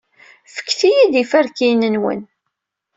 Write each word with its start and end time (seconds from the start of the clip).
Fket-iyi-d 0.53 1.13
iferkiyen-nwen. 1.23 2.21